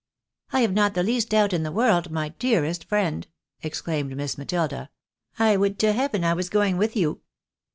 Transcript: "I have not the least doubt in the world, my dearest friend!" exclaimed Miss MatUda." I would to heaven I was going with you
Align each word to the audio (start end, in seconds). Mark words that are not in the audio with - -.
"I 0.51 0.61
have 0.61 0.73
not 0.73 0.95
the 0.95 1.03
least 1.03 1.29
doubt 1.29 1.53
in 1.53 1.61
the 1.61 1.71
world, 1.71 2.09
my 2.09 2.29
dearest 2.29 2.85
friend!" 2.85 3.27
exclaimed 3.61 4.17
Miss 4.17 4.33
MatUda." 4.33 4.89
I 5.37 5.55
would 5.55 5.77
to 5.77 5.93
heaven 5.93 6.23
I 6.23 6.33
was 6.33 6.49
going 6.49 6.77
with 6.77 6.95
you 6.95 7.21